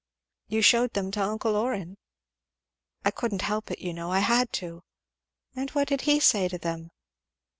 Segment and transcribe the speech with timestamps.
[0.47, 1.95] "You shewed them to uncle Orrin?"
[3.13, 4.11] "Couldn't help it, you know.
[4.11, 4.81] I had to."
[5.55, 6.89] "And what did he say to them?"